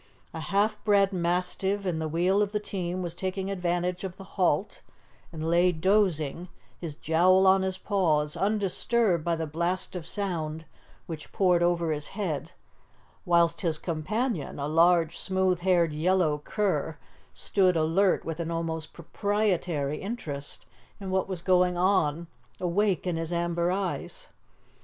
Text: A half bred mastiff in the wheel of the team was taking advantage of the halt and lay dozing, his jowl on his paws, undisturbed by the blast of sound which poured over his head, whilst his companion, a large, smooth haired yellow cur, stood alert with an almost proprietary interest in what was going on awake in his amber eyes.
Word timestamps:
A 0.33 0.39
half 0.39 0.83
bred 0.83 1.13
mastiff 1.13 1.85
in 1.85 1.99
the 1.99 2.07
wheel 2.07 2.41
of 2.41 2.53
the 2.53 2.59
team 2.59 3.03
was 3.03 3.13
taking 3.13 3.51
advantage 3.51 4.03
of 4.03 4.17
the 4.17 4.23
halt 4.23 4.81
and 5.31 5.47
lay 5.47 5.71
dozing, 5.71 6.47
his 6.79 6.95
jowl 6.95 7.45
on 7.45 7.61
his 7.61 7.77
paws, 7.77 8.35
undisturbed 8.35 9.23
by 9.23 9.35
the 9.35 9.45
blast 9.45 9.95
of 9.95 10.07
sound 10.07 10.65
which 11.05 11.31
poured 11.31 11.61
over 11.61 11.91
his 11.91 12.07
head, 12.17 12.53
whilst 13.25 13.61
his 13.61 13.77
companion, 13.77 14.57
a 14.57 14.67
large, 14.67 15.19
smooth 15.19 15.59
haired 15.59 15.93
yellow 15.93 16.39
cur, 16.39 16.97
stood 17.35 17.77
alert 17.77 18.25
with 18.25 18.39
an 18.39 18.49
almost 18.49 18.93
proprietary 18.93 19.99
interest 20.01 20.65
in 20.99 21.11
what 21.11 21.27
was 21.27 21.43
going 21.43 21.77
on 21.77 22.25
awake 22.59 23.05
in 23.05 23.17
his 23.17 23.31
amber 23.31 23.71
eyes. 23.71 24.29